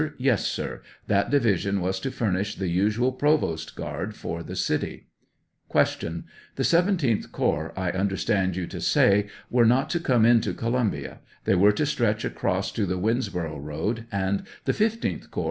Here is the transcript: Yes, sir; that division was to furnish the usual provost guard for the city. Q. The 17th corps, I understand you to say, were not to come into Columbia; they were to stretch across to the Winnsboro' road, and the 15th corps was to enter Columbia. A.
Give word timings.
Yes, 0.17 0.47
sir; 0.47 0.81
that 1.05 1.29
division 1.29 1.79
was 1.79 1.99
to 1.99 2.09
furnish 2.09 2.55
the 2.55 2.69
usual 2.69 3.11
provost 3.11 3.75
guard 3.75 4.15
for 4.15 4.41
the 4.41 4.55
city. 4.55 5.09
Q. 5.71 6.23
The 6.55 6.63
17th 6.63 7.31
corps, 7.31 7.71
I 7.77 7.91
understand 7.91 8.55
you 8.55 8.65
to 8.65 8.81
say, 8.81 9.27
were 9.51 9.63
not 9.63 9.91
to 9.91 9.99
come 9.99 10.25
into 10.25 10.55
Columbia; 10.55 11.19
they 11.43 11.53
were 11.53 11.71
to 11.73 11.85
stretch 11.85 12.25
across 12.25 12.71
to 12.71 12.87
the 12.87 12.97
Winnsboro' 12.97 13.59
road, 13.63 14.07
and 14.11 14.47
the 14.65 14.71
15th 14.71 14.79
corps 14.79 14.79
was 14.89 14.99
to 15.01 15.07
enter 15.07 15.11
Columbia. 15.11 15.27
A. 15.33 15.39